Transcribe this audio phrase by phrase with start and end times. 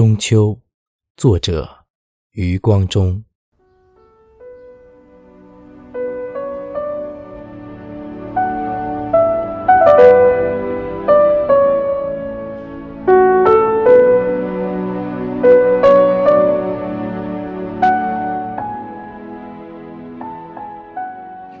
[0.00, 0.58] 中秋，
[1.14, 1.68] 作者
[2.32, 3.22] 余光中。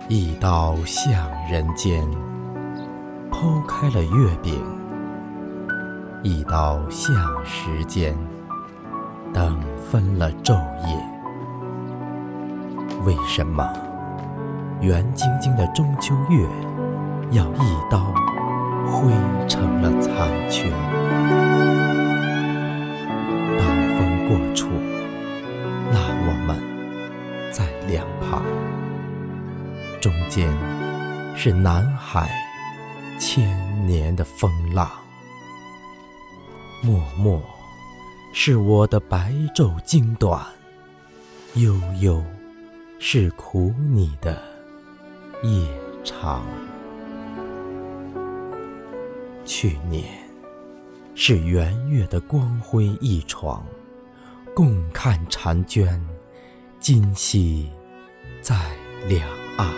[0.08, 2.02] 一刀向人间，
[3.30, 4.54] 剖开了月饼；
[6.22, 7.14] 一刀向
[7.46, 8.14] 时间，
[9.32, 9.58] 等
[9.90, 10.54] 分了昼
[10.86, 10.94] 夜。
[13.06, 13.66] 为什么
[14.82, 16.46] 圆晶晶的中秋月，
[17.30, 18.12] 要一刀
[18.86, 19.10] 挥
[19.48, 20.70] 成了残缺？
[23.58, 23.64] 刀
[23.96, 24.68] 锋过处，
[25.90, 26.60] 那我们
[27.50, 28.42] 在两旁。
[30.02, 30.50] 中间
[31.34, 32.28] 是南海
[33.18, 33.48] 千
[33.86, 34.86] 年的风浪，
[36.82, 37.42] 默默
[38.32, 40.42] 是我的白昼经短，
[41.54, 42.24] 悠悠
[42.98, 44.42] 是苦你的
[45.42, 45.68] 夜
[46.02, 46.42] 长。
[49.44, 50.04] 去年
[51.14, 53.62] 是圆月的光辉一床，
[54.54, 56.02] 共看婵娟，
[56.78, 57.70] 今夕
[58.40, 58.70] 在
[59.06, 59.28] 两
[59.58, 59.68] 岸。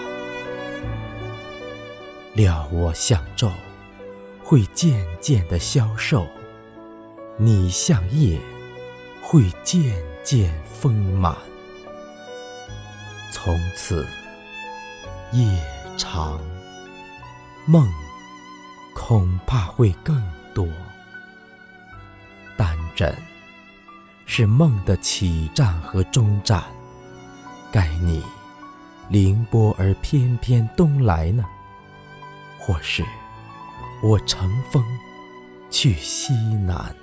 [2.35, 3.51] 料我向昼，
[4.45, 6.27] 会渐渐的消瘦；
[7.45, 8.39] 你像夜，
[9.21, 9.83] 会渐
[10.23, 11.37] 渐丰满。
[13.33, 14.07] 从此
[15.33, 15.61] 夜
[15.97, 16.41] 长，
[17.67, 17.85] 梦
[18.95, 20.23] 恐怕会更
[20.55, 20.69] 多。
[22.57, 23.13] 但枕
[24.25, 26.63] 是梦的起站和终站，
[27.73, 28.23] 该你
[29.09, 31.45] 凌波而翩翩东来呢？
[32.57, 33.05] 或是
[34.01, 34.85] 我乘风
[35.73, 36.95] 去西南，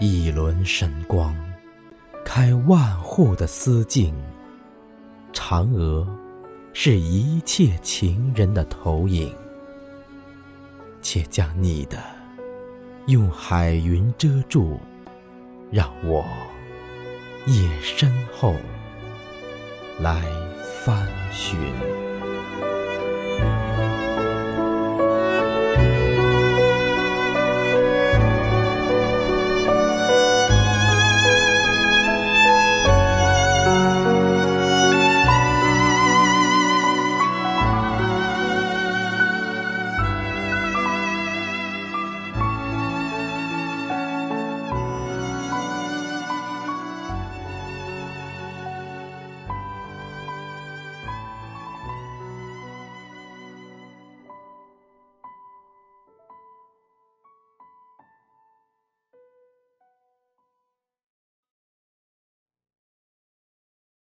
[0.00, 1.34] 一轮神光
[2.24, 4.14] 开万户的思境。
[5.32, 6.06] 嫦娥
[6.72, 9.32] 是一切情人的投影，
[11.02, 11.98] 且将你的
[13.06, 14.78] 用海云遮住，
[15.70, 16.24] 让我
[17.46, 18.54] 夜深后
[20.00, 20.24] 来
[20.84, 21.93] 翻寻。